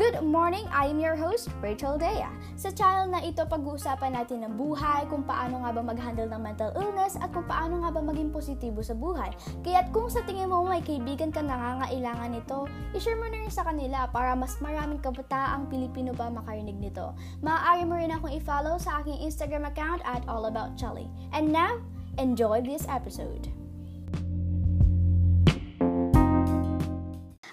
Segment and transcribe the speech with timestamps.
[0.00, 0.64] Good morning!
[0.72, 2.24] I am your host, Rachel Dea.
[2.56, 6.72] Sa channel na ito, pag-uusapan natin ng buhay, kung paano nga ba mag-handle ng mental
[6.72, 9.28] illness, at kung paano nga ba maging positibo sa buhay.
[9.60, 12.64] Kaya't kung sa tingin mo may kaibigan ka nangangailangan nito,
[12.96, 17.12] ishare mo na rin sa kanila para mas maraming kabataang Pilipino pa makarinig nito.
[17.44, 21.12] Maaari mo rin akong i-follow sa aking Instagram account at allaboutchelly.
[21.36, 21.76] And now,
[22.16, 23.59] enjoy this episode!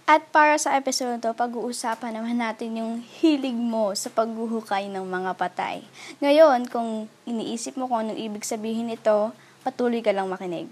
[0.07, 5.35] At para sa episode to, pag-uusapan naman natin yung hilig mo sa paghuhukay ng mga
[5.35, 5.83] patay.
[6.23, 9.35] Ngayon, kung iniisip mo kung anong ibig sabihin nito,
[9.67, 10.71] patuloy ka lang makinig.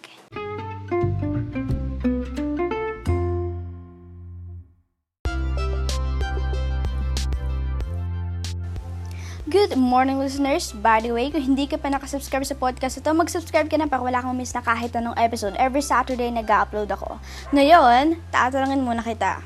[9.66, 10.78] Good morning listeners!
[10.78, 14.06] By the way, kung hindi ka pa nakasubscribe sa podcast ito, mag-subscribe ka na para
[14.06, 15.58] wala kang miss na kahit anong episode.
[15.58, 17.18] Every Saturday nag-upload ako.
[17.50, 19.42] Ngayon, tatanungin muna kita.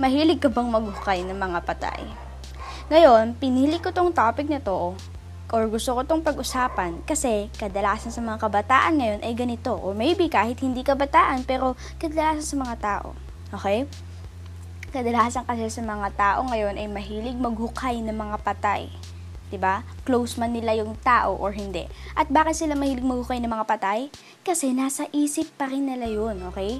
[0.00, 2.00] Mahilig ka bang maghukay ng mga patay?
[2.88, 4.96] Ngayon, pinili ko tong topic na to
[5.52, 10.32] or gusto ko tong pag-usapan kasi kadalasan sa mga kabataan ngayon ay ganito or maybe
[10.32, 13.12] kahit hindi kabataan pero kadalasan sa mga tao.
[13.52, 13.84] Okay?
[14.88, 18.88] Kadalasan kasi sa mga tao ngayon ay mahilig maghukay ng mga patay.
[19.50, 19.82] 'Di ba?
[20.06, 21.90] Close man nila yung tao or hindi.
[22.14, 24.08] At bakit sila mahilig maghukay ng mga patay?
[24.46, 26.78] Kasi nasa isip pa rin nila 'yun, okay?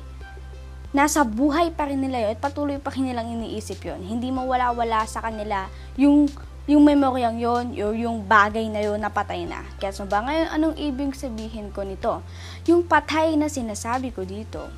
[0.95, 4.01] Nasa buhay pa rin nila 'yun at patuloy pa rin nilang iniisip 'yun.
[4.01, 5.67] Hindi mawala-wala sa kanila
[5.99, 6.31] yung
[6.71, 9.67] yung memoryang yon o yung bagay na yon na patay na.
[9.83, 12.23] Kaya so ba ngayon, anong ibig sabihin ko nito?
[12.71, 14.71] Yung patay na sinasabi ko dito,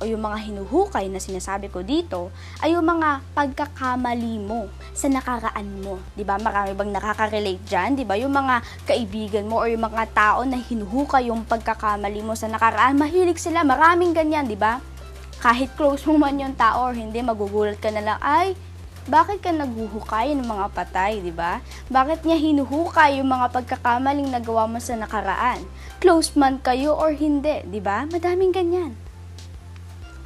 [0.00, 2.32] o yung mga hinuhukay na sinasabi ko dito
[2.64, 6.00] ay yung mga pagkakamali mo sa nakaraan mo.
[6.24, 6.40] ba?
[6.40, 8.16] Marami bang nakaka-relate diyan, 'di ba?
[8.16, 12.96] Yung mga kaibigan mo o yung mga tao na hinuhukay yung pagkakamali mo sa nakaraan,
[12.96, 14.80] mahilig sila, maraming ganyan, ba?
[15.40, 18.52] Kahit close mo man yung tao or hindi, magugulat ka na lang, ay,
[19.08, 21.64] bakit ka naghuhukay ng mga patay, di ba?
[21.88, 25.64] Bakit niya hinuhukay yung mga pagkakamaling nagawa mo sa nakaraan?
[25.98, 28.04] Close man kayo or hindi, di ba?
[28.06, 28.92] Madaming ganyan.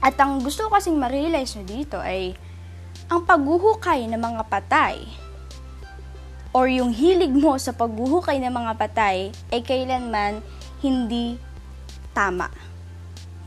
[0.05, 2.37] At ang gusto ko kasing ma-realize nyo dito ay
[3.09, 5.01] ang paghuhukay ng mga patay
[6.53, 10.45] or yung hilig mo sa paghuhukay ng mga patay ay kailanman
[10.85, 11.41] hindi
[12.13, 12.53] tama.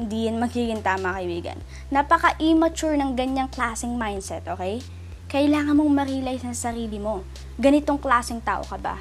[0.02, 1.62] Hindi yan magiging tama, kaibigan.
[1.94, 4.82] Napaka-immature ng ganyang klaseng mindset, okay?
[5.30, 7.22] Kailangan mong ma-realize ng sarili mo.
[7.58, 8.98] Ganitong klaseng tao ka ba?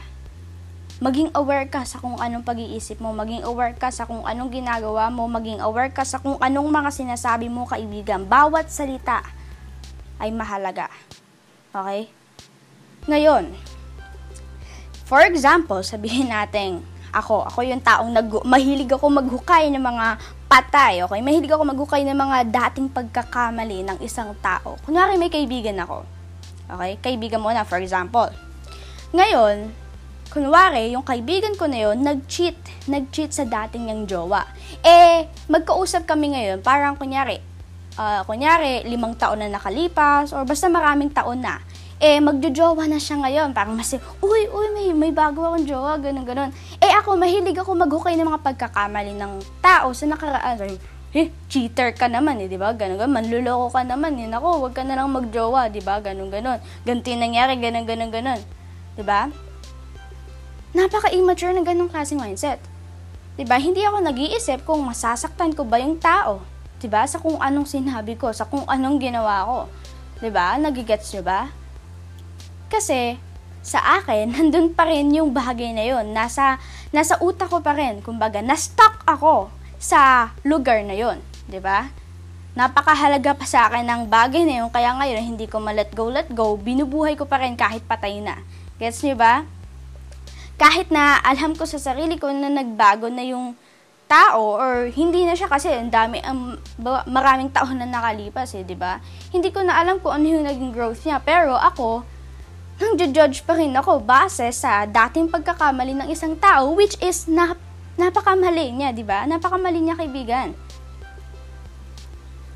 [0.97, 5.13] Maging aware ka sa kung anong pag-iisip mo, maging aware ka sa kung anong ginagawa
[5.13, 8.25] mo, maging aware ka sa kung anong mga sinasabi mo kaibigan.
[8.25, 9.21] Bawat salita
[10.17, 10.89] ay mahalaga.
[11.77, 12.09] Okay?
[13.05, 13.53] Ngayon,
[15.05, 16.81] for example, sabihin natin,
[17.13, 20.07] ako, ako yung taong nag mahilig ako maghukay ng mga
[20.49, 21.21] patay, okay?
[21.25, 24.77] Mahilig ako maghukay ng mga dating pagkakamali ng isang tao.
[24.85, 26.05] Kunwari may kaibigan ako.
[26.77, 26.93] Okay?
[27.05, 28.29] Kaibigan mo na, for example.
[29.17, 29.71] Ngayon,
[30.31, 32.57] kunwari, yung kaibigan ko na yun, nag-cheat.
[32.91, 34.43] Nag-cheat sa dating niyang jowa.
[34.83, 37.41] Eh, magkausap kami ngayon, parang kunyari,
[37.97, 41.61] uh, kunyari, limang taon na nakalipas, or basta maraming taon na.
[41.97, 43.57] Eh, magjojowa na siya ngayon.
[43.57, 46.51] Parang mas, uy, uy, may, may bago akong jowa, ganun, ganun.
[46.77, 50.61] Eh, ako, mahilig ako maghukay ng mga pagkakamali ng tao sa nakaraan.
[50.61, 50.77] Sorry,
[51.17, 52.77] eh, cheater ka naman, eh, di ba?
[52.77, 54.29] Ganun, ganun, manluloko ka naman, eh.
[54.29, 55.97] Nako, wag ka na lang magjowa, di ba?
[56.05, 56.61] Ganun, ganun.
[56.85, 58.41] Yung nangyari, ganun, ganun, ganun.
[58.93, 59.33] Di ba?
[60.77, 62.61] Napaka-immature ng ganong klaseng mindset.
[63.49, 63.57] ba?
[63.57, 66.45] Hindi ako nag-iisip kung masasaktan ko ba yung tao.
[66.93, 67.09] ba?
[67.09, 69.59] Sa kung anong sinabi ko, sa kung anong ginawa ko.
[70.29, 70.61] ba?
[70.61, 71.49] Nagigets niyo ba?
[72.69, 73.17] Kasi
[73.65, 76.13] sa akin, nandun pa rin yung bahagi na yun.
[76.13, 76.61] Nasa,
[76.93, 78.05] nasa utak ko pa rin.
[78.05, 79.49] Kumbaga, na-stuck ako
[79.81, 81.25] sa lugar na yun.
[81.25, 81.49] ba?
[81.49, 81.79] Diba?
[82.53, 84.69] Napakahalaga pa sa akin ng bagay na yun.
[84.69, 86.53] Kaya ngayon, hindi ko ma-let go, let go.
[86.61, 88.45] Binubuhay ko pa rin kahit patay na.
[88.77, 89.49] Gets niyo ba?
[90.57, 93.53] Kahit na alam ko sa sarili ko na nagbago na yung
[94.07, 96.57] tao or hindi na siya kasi ang dami ang
[97.11, 99.03] maraming taon na nakalipas eh, 'di ba?
[99.35, 102.07] Hindi ko na alam kung ano yung naging growth niya, pero ako
[102.77, 107.57] nang judge pa rin ako base sa dating pagkakamali ng isang tao which is na,
[107.99, 109.27] napakamali niya, 'di ba?
[109.27, 110.55] Napakamali niya kaibigan.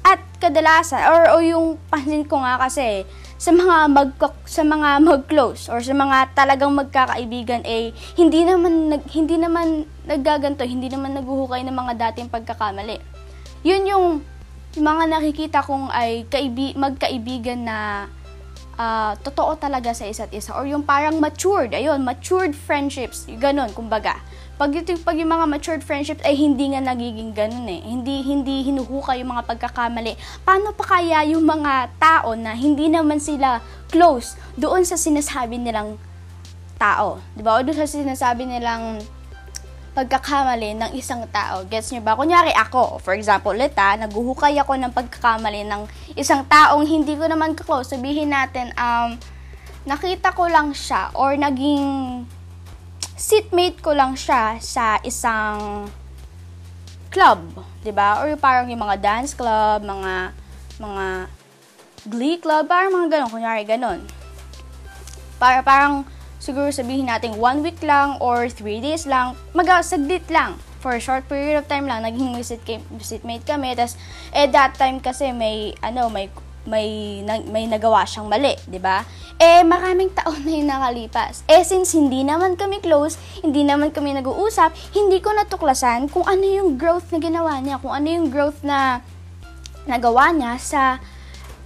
[0.06, 3.04] At kadalasan or o yung pansin ko nga kasi
[3.40, 4.12] sa mga mag
[4.44, 7.88] sa mga mag-close or sa mga talagang magkakaibigan eh
[8.20, 13.00] hindi naman nag, hindi naman naggaganto, hindi naman naghuhukay ng mga dating pagkakamali.
[13.64, 14.06] Yun yung
[14.76, 17.76] mga nakikita kong ay kaibi, magkaibigan na
[18.80, 24.16] uh, totoo talaga sa isa't isa or yung parang matured, ayun, matured friendships, ganun, kumbaga.
[24.56, 27.80] Pag, ito, pag yung mga matured friendships ay hindi nga nagiging ganun eh.
[27.80, 30.20] Hindi, hindi hinuhuka yung mga pagkakamali.
[30.44, 35.96] Paano pa kaya yung mga tao na hindi naman sila close doon sa sinasabi nilang
[36.76, 37.24] tao.
[37.32, 37.56] Di ba?
[37.56, 39.00] O doon sa sinasabi nilang
[39.90, 41.66] pagkakamali ng isang tao.
[41.66, 42.14] Gets nyo ba?
[42.14, 45.82] Kunyari ako, for example, ulit ha, naguhukay ako ng pagkakamali ng
[46.14, 47.94] isang taong hindi ko naman ka-close.
[47.94, 49.18] Sabihin natin, um,
[49.84, 52.22] nakita ko lang siya or naging
[53.20, 55.88] seatmate ko lang siya sa isang
[57.10, 57.42] club,
[57.82, 58.22] 'di ba?
[58.22, 60.32] Or parang yung mga dance club, mga
[60.80, 61.06] mga
[62.08, 64.00] glee club, parang mga ganun, kunyari ganun.
[65.36, 66.08] Para parang
[66.40, 70.56] siguro sabihin natin one week lang or three days lang, magasaglit lang.
[70.80, 72.64] For a short period of time lang, naging visit,
[72.96, 73.76] visit mate kami.
[73.76, 74.00] Tapos,
[74.32, 76.32] eh, that time kasi may, ano, may,
[76.64, 79.04] may, na, may nagawa siyang mali, di ba?
[79.36, 81.44] Eh, maraming taon na yung nakalipas.
[81.52, 86.44] Eh, since hindi naman kami close, hindi naman kami nag-uusap, hindi ko natuklasan kung ano
[86.48, 89.04] yung growth na ginawa niya, kung ano yung growth na
[89.84, 90.82] nagawa niya sa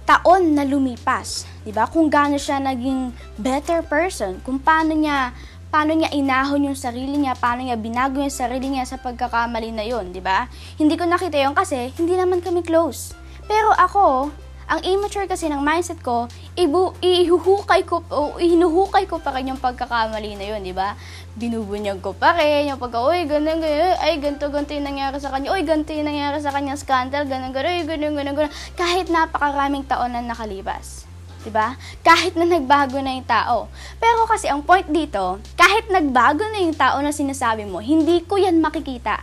[0.05, 1.89] taon na lumipas, 'di ba?
[1.89, 3.11] Kung gaano siya naging
[3.41, 5.33] better person, kung paano niya
[5.73, 9.83] paano niya inahon yung sarili niya, paano niya binago yung sarili niya sa pagkakamali na
[9.83, 10.47] 'yon, 'di ba?
[10.77, 13.17] Hindi ko nakita 'yon kasi hindi naman kami close.
[13.49, 14.29] Pero ako,
[14.65, 16.25] ang immature kasi ng mindset ko,
[16.57, 20.97] ibu, ihuhukay ko, o hinuhukay ko pa rin yung pagkakamali na yun, di ba?
[21.37, 25.29] Binubunyag ko pa rin, yung pagka, uy, ganun, ganun, ay, ganto, ganto yung nangyari sa
[25.29, 29.05] kanya, uy, ganto yung nangyari sa kanya, scandal, ganun, ganun, uy, ganun, ganun, ganun, kahit
[29.13, 31.05] napakaraming taon na nakalipas.
[31.45, 31.77] 'di ba?
[32.01, 33.69] Kahit na nagbago na yung tao.
[34.01, 38.41] Pero kasi ang point dito, kahit nagbago na yung tao na sinasabi mo, hindi ko
[38.41, 39.21] 'yan makikita.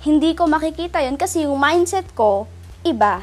[0.00, 2.48] Hindi ko makikita 'yon kasi yung mindset ko
[2.88, 3.20] iba.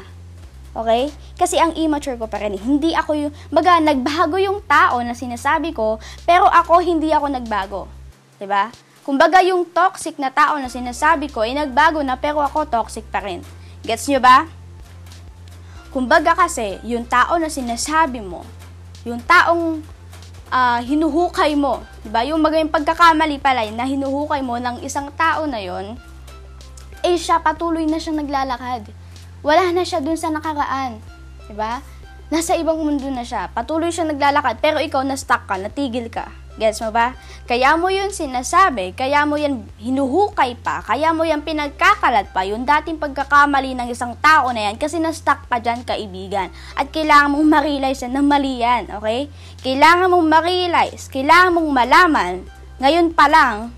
[0.78, 1.10] Okay?
[1.34, 2.54] Kasi ang immature ko pa rin.
[2.54, 7.80] Hindi ako yung, baga, nagbago yung tao na sinasabi ko, pero ako, hindi ako nagbago.
[7.90, 8.38] ba?
[8.38, 8.64] Diba?
[9.04, 13.20] Kumbaga, yung toxic na tao na sinasabi ko, ay nagbago na, pero ako toxic pa
[13.20, 13.42] rin.
[13.82, 14.46] Gets nyo ba?
[15.90, 18.46] Kumbaga kasi, yung tao na sinasabi mo,
[19.04, 19.84] yung taong
[20.48, 22.22] uh, hinuhukay mo, di ba?
[22.24, 25.98] Yung maging pagkakamali pala na hinuhukay mo ng isang tao na yon,
[27.04, 28.88] eh siya patuloy na siyang naglalakad.
[29.44, 30.96] Wala na siya dun sa nakaraan.
[31.48, 31.80] 'Di ba?
[32.32, 33.52] Nasa ibang mundo na siya.
[33.52, 36.32] Patuloy siya naglalakad, pero ikaw na-stuck ka, natigil ka.
[36.54, 37.18] Gets mo ba?
[37.50, 42.62] Kaya mo yun sinasabi, kaya mo yan hinuhukay pa, kaya mo yan pinagkakalat pa, yung
[42.62, 46.54] dating pagkakamali ng isang tao na yan, kasi na-stuck ka dyan, kaibigan.
[46.78, 49.26] At kailangan mong ma-realize na mali yan, okay?
[49.66, 52.34] Kailangan mong ma-realize, kailangan mong malaman,
[52.78, 53.74] ngayon pa lang,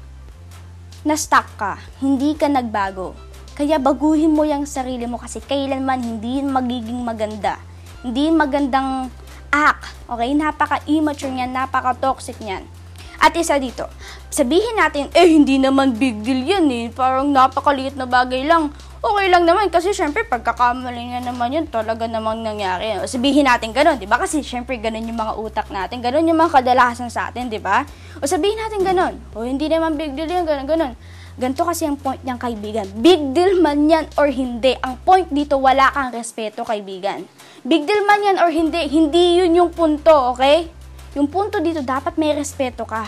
[1.02, 3.25] na-stuck ka, hindi ka nagbago.
[3.56, 7.56] Kaya baguhin mo yung sarili mo kasi kailanman hindi magiging maganda.
[8.04, 9.08] Hindi magandang
[9.48, 9.96] act.
[10.12, 10.36] Okay?
[10.36, 12.68] Napaka-immature niyan, napaka-toxic niyan.
[13.16, 13.88] At isa dito,
[14.28, 16.92] sabihin natin, eh hindi naman big deal yan eh.
[16.92, 18.68] Parang napakaliit na bagay lang.
[19.00, 22.92] Okay lang naman kasi syempre pagkakamali nga naman yun, talaga namang nangyari.
[23.08, 24.20] Sabihin natin ganun, di ba?
[24.20, 27.88] Kasi syempre ganun yung mga utak natin, ganun yung mga kadalasan sa atin, di ba?
[28.20, 30.92] O sabihin natin ganun, o hindi naman big deal yan, ganun, ganun.
[31.36, 32.88] Ganto kasi ang point niyang kaibigan.
[33.04, 34.72] Big deal man yan or hindi.
[34.80, 37.28] Ang point dito, wala kang respeto, kaibigan.
[37.60, 40.72] Big deal man yan or hindi, hindi yun yung punto, okay?
[41.12, 43.04] Yung punto dito, dapat may respeto ka.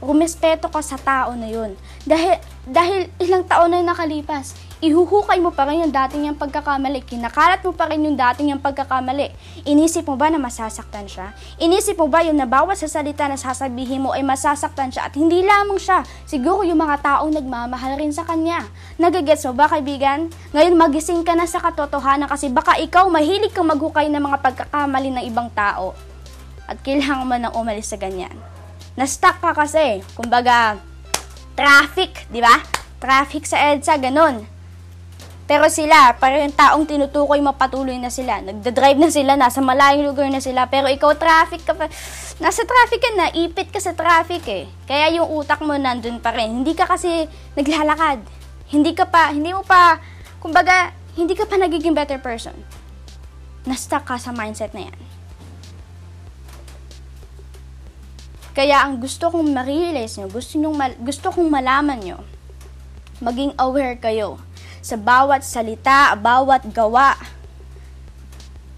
[0.00, 1.76] Rumespeto ka sa tao na yun.
[2.08, 7.00] Dahil, dahil ilang taon na nakalipas, ihuhukay mo pa rin yung dating yung pagkakamali.
[7.00, 9.32] Kinakalat mo pa rin yung dating yung pagkakamali.
[9.64, 11.32] Inisip mo ba na masasaktan siya?
[11.56, 15.40] Inisip mo ba yung nabawas sa salita na sasabihin mo ay masasaktan siya at hindi
[15.40, 18.68] lamang siya, siguro yung mga taong nagmamahal rin sa kanya.
[19.00, 20.28] Nagagets mo ba kaibigan?
[20.52, 25.08] Ngayon magising ka na sa katotohanan kasi baka ikaw mahilig kang maghukay ng mga pagkakamali
[25.12, 25.96] ng ibang tao.
[26.68, 28.34] At kailangan mo nang umalis sa ganyan.
[28.98, 30.80] Na-stuck ka kasi, kumbaga,
[31.54, 32.58] traffic, di ba?
[32.96, 34.55] Traffic sa EDSA, ganun
[35.46, 38.42] pero sila, para yung taong tinutukoy mapatuloy na sila.
[38.42, 40.66] Nagda-drive na sila, nasa malayong lugar na sila.
[40.66, 41.86] Pero ikaw traffic ka pa.
[42.42, 44.66] Nasa traffic ka na, ipit ka sa traffic eh.
[44.90, 46.50] Kaya yung utak mo nandun pa rin.
[46.50, 48.26] Hindi ka kasi naglalakad.
[48.74, 50.02] Hindi ka pa, hindi mo pa,
[50.42, 52.58] kumbaga, hindi ka pa nagiging better person.
[53.62, 54.98] Na-stuck ka sa mindset na yan.
[58.50, 62.18] Kaya ang gusto kong ma-realize nyo, gusto, nyong gusto kong malaman nyo,
[63.22, 64.42] maging aware kayo
[64.86, 67.18] sa bawat salita, bawat gawa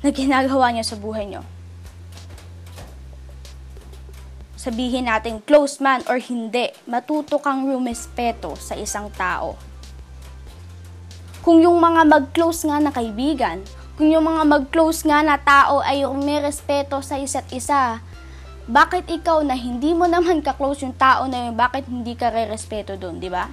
[0.00, 1.44] na ginagawa niya sa buhay niyo.
[4.56, 9.60] Sabihin natin close man or hindi, matuto kang rumespeto sa isang tao.
[11.44, 13.60] Kung yung mga mag-close nga na kaibigan,
[14.00, 18.00] kung yung mga mag-close nga na tao ay may respeto sa isa't isa,
[18.64, 22.96] bakit ikaw na hindi mo naman ka-close yung tao na yun, bakit hindi ka re-respeto
[22.96, 23.48] doon, di ba?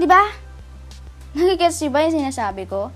[0.00, 0.43] Di ba?
[1.34, 2.94] Nagigets niyo ba yung sinasabi ko?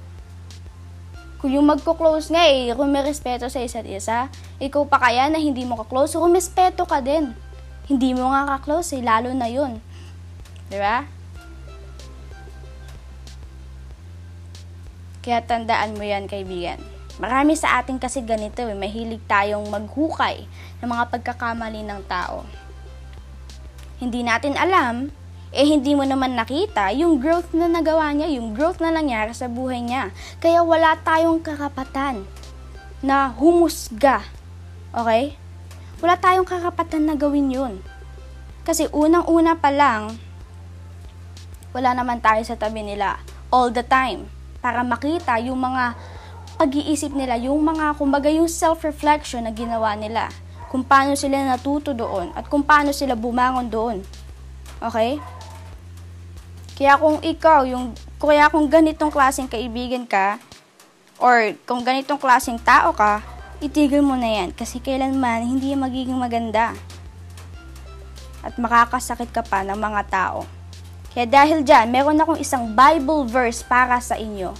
[1.42, 4.30] Kung yung magko-close nga eh, kung may respeto sa isa't isa,
[4.62, 7.34] ikaw pa kaya na hindi mo ka-close, respeto ka din.
[7.90, 9.82] Hindi mo nga ka-close eh, lalo na yun.
[10.70, 11.06] Di ba?
[15.22, 16.78] Kaya tandaan mo yan, kaibigan.
[17.18, 20.46] Marami sa atin kasi ganito eh, mahilig tayong maghukay
[20.78, 22.46] ng mga pagkakamali ng tao.
[23.98, 25.10] Hindi natin alam
[25.48, 29.48] eh hindi mo naman nakita yung growth na nagawa niya, yung growth na nangyari sa
[29.48, 30.12] buhay niya.
[30.44, 32.28] Kaya wala tayong karapatan
[33.00, 34.20] na humusga.
[34.92, 35.40] Okay?
[36.04, 37.74] Wala tayong karapatan na gawin yun.
[38.68, 40.20] Kasi unang-una pa lang,
[41.72, 43.16] wala naman tayo sa tabi nila
[43.48, 44.28] all the time
[44.60, 45.96] para makita yung mga
[46.60, 50.28] pag-iisip nila, yung mga, kumbaga yung self-reflection na ginawa nila.
[50.68, 53.96] Kung paano sila natuto doon at kung paano sila bumangon doon.
[54.84, 55.16] Okay?
[56.78, 57.90] Kaya kung ikaw, yung,
[58.22, 60.38] kaya kung ganitong klaseng kaibigan ka,
[61.18, 63.18] or kung ganitong klaseng tao ka,
[63.58, 64.54] itigil mo na yan.
[64.54, 66.78] Kasi kailanman, hindi magiging maganda.
[68.46, 70.46] At makakasakit ka pa ng mga tao.
[71.10, 74.54] Kaya dahil dyan, meron akong isang Bible verse para sa inyo.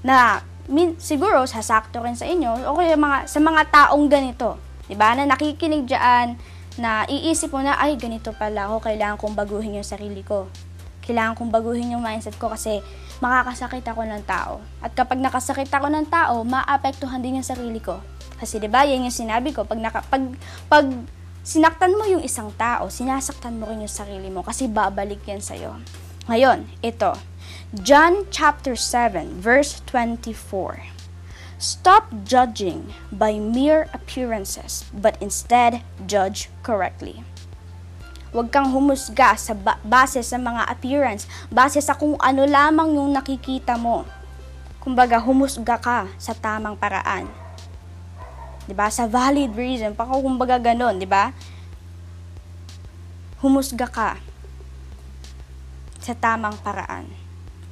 [0.00, 4.56] Na min, siguro sasakto rin sa inyo o kaya mga, sa mga taong ganito.
[4.88, 5.12] Diba?
[5.12, 6.40] Na nakikinig dyan,
[6.80, 10.48] na iisip mo na, ay, ganito pala ako, kailangan kong baguhin yung sarili ko
[11.08, 12.84] kailangan kong baguhin yung mindset ko kasi
[13.24, 14.60] makakasakit ako ng tao.
[14.84, 18.04] At kapag nakasakit ako ng tao, maapektuhan din yung sarili ko.
[18.36, 20.22] Kasi 'di ba, yan yung sinabi ko, pag naka, pag
[20.68, 20.84] pag
[21.40, 25.56] sinaktan mo yung isang tao, sinasaktan mo rin yung sarili mo kasi babalik yan sa
[25.56, 25.80] iyo.
[26.28, 27.16] Ngayon, ito.
[27.72, 30.92] John chapter 7 verse 24.
[31.58, 37.24] Stop judging by mere appearances, but instead judge correctly.
[38.28, 43.08] Huwag kang humusga sa ba- base sa mga appearance, base sa kung ano lamang yung
[43.16, 44.04] nakikita mo.
[44.84, 47.24] Kumbaga, humusga ka sa tamang paraan.
[48.68, 48.92] 'Di ba?
[48.92, 51.32] Sa valid reason, pa kumbaga ganun, 'di ba?
[53.40, 54.20] Humusga ka
[56.04, 57.08] sa tamang paraan.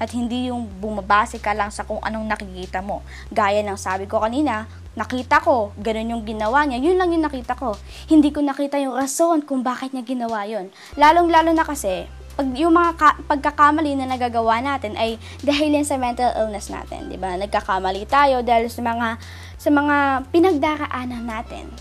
[0.00, 3.04] At hindi yung bumabase ka lang sa kung anong nakikita mo.
[3.32, 7.52] Gaya ng sabi ko kanina, nakita ko, ganun yung ginawa niya, yun lang yung nakita
[7.52, 7.76] ko.
[8.08, 10.72] Hindi ko nakita yung rason kung bakit niya ginawa yun.
[10.96, 15.96] Lalong-lalo na kasi, pag yung mga ka- pagkakamali na nagagawa natin ay dahil yan sa
[15.96, 17.32] mental illness natin, 'di ba?
[17.32, 19.16] Nagkakamali tayo dahil sa mga
[19.56, 19.96] sa mga
[20.28, 21.72] pinagdaraanan natin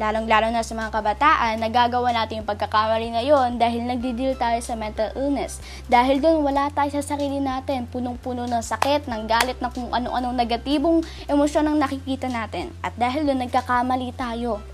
[0.00, 4.72] lalong-lalo na sa mga kabataan, nagagawa natin yung pagkakamali na yon dahil nagdi-deal tayo sa
[4.72, 5.60] mental illness.
[5.90, 10.36] Dahil doon, wala tayo sa sarili natin, punong-puno ng sakit, ng galit, ng kung ano-anong
[10.36, 12.72] negatibong emosyon ang nakikita natin.
[12.80, 14.64] At dahil doon, nagkakamali tayo.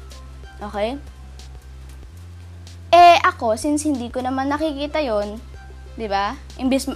[0.62, 0.94] Okay?
[2.94, 5.42] Eh, ako, since hindi ko naman nakikita yon
[5.98, 6.38] di ba?
[6.62, 6.86] Imbis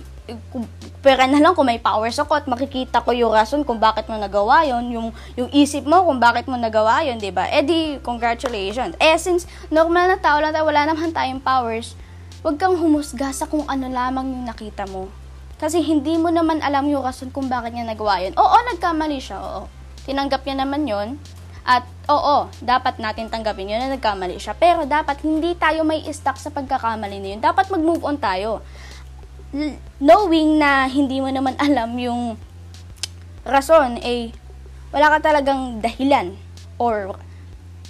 [1.02, 4.14] pera na lang kung may powers ako at makikita ko yung rason kung bakit mo
[4.14, 7.50] nagawa yon yung, yung isip mo kung bakit mo nagawa yon di ba?
[7.50, 8.94] Eh congratulations.
[9.02, 11.98] Eh, since normal na tao lang tayo, wala naman tayong powers,
[12.46, 15.10] huwag kang humusga sa kung ano lamang yung nakita mo.
[15.58, 18.34] Kasi hindi mo naman alam yung rason kung bakit niya nagawa yun.
[18.38, 19.62] Oo, nagkamali siya, oo.
[20.06, 21.08] Tinanggap niya naman yon
[21.62, 24.54] at oo, dapat natin tanggapin yun na nagkamali siya.
[24.58, 27.40] Pero dapat hindi tayo may stuck sa pagkakamali na yun.
[27.42, 28.62] Dapat mag-move on tayo
[30.00, 32.40] knowing na hindi mo naman alam yung
[33.44, 34.32] rason, eh,
[34.88, 36.32] wala ka talagang dahilan
[36.80, 37.12] or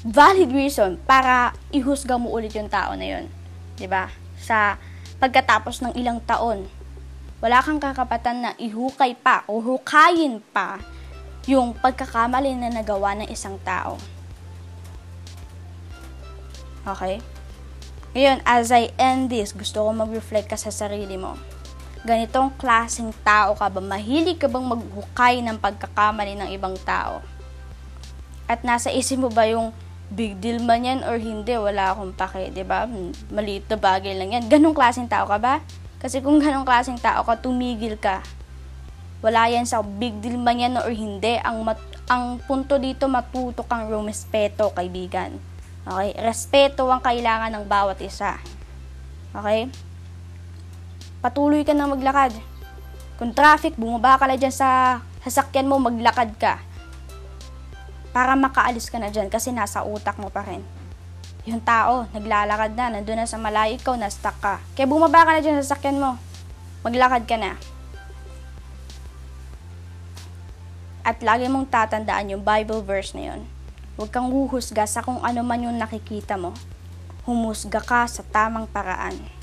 [0.02, 3.25] valid reason para ihusga mo ulit yung tao na yun.
[3.31, 4.04] ba diba?
[4.42, 4.75] Sa
[5.23, 6.66] pagkatapos ng ilang taon,
[7.38, 10.83] wala kang kakapatan na ihukay pa o hukayin pa
[11.47, 13.99] yung pagkakamali na nagawa ng isang tao.
[16.83, 17.23] Okay?
[18.14, 21.38] Ngayon, as I end this, gusto ko mag-reflect ka sa sarili mo.
[22.02, 23.78] Ganitong klaseng tao ka ba?
[23.78, 27.23] Mahilig ka bang maghukay ng pagkakamali ng ibang tao?
[28.50, 29.71] At nasa isip mo ba yung
[30.11, 32.90] big deal man yan or hindi, wala akong pake, ba?
[33.30, 34.44] Maliit na bagay lang yan.
[34.50, 35.62] Ganong klaseng tao ka ba?
[36.02, 38.21] Kasi kung ganong klaseng tao ka, tumigil ka.
[39.23, 41.38] Wala yan sa big deal man yan or hindi.
[41.47, 45.38] Ang, mat- ang punto dito, matuto kang rumespeto, kaibigan
[45.82, 46.14] Okay?
[46.23, 48.38] Respeto ang kailangan ng bawat isa.
[49.35, 49.66] Okay?
[51.23, 52.35] Patuloy ka na maglakad.
[53.14, 56.59] Kung traffic, bumaba ka na dyan sa sasakyan mo, maglakad ka.
[58.11, 60.67] Para makaalis ka na dyan kasi nasa utak mo pa rin.
[61.47, 64.59] Yung tao, naglalakad na, nandun na sa malayo, ikaw na stuck ka.
[64.75, 66.19] Kaya bumaba ka na dyan sa sasakyan mo.
[66.83, 67.55] Maglakad ka na.
[71.07, 73.47] At lagi mong tatandaan yung Bible verse na yun.
[73.95, 76.50] Huwag kang huhusga sa kung ano man yung nakikita mo.
[77.23, 79.41] Humusga ka sa tamang paraan.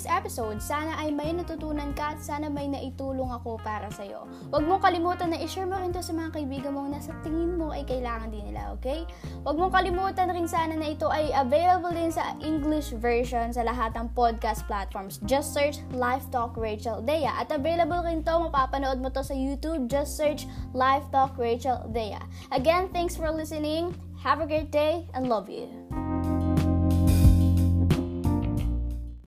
[0.00, 0.56] This episode.
[0.64, 4.24] Sana ay may natutunan ka at sana may naitulong ako para sa'yo.
[4.48, 7.60] Huwag mong kalimutan na i-share mo rin to sa mga kaibigan mo na sa tingin
[7.60, 9.04] mo ay kailangan din nila, okay?
[9.44, 13.92] Huwag mong kalimutan rin sana na ito ay available din sa English version sa lahat
[13.92, 15.20] ng podcast platforms.
[15.28, 17.28] Just search Life Talk Rachel Dea.
[17.28, 19.92] At available rin to, mapapanood mo to sa YouTube.
[19.92, 22.16] Just search Life Talk Rachel Dea.
[22.56, 23.92] Again, thanks for listening.
[24.24, 25.99] Have a great day and love you.